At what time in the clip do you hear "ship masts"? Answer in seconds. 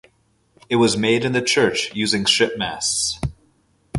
2.25-3.19